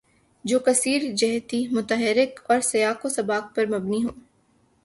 [0.45, 4.09] جو کثیر جہتی، متحرک اور سیاق و سباق پر مبنی ہو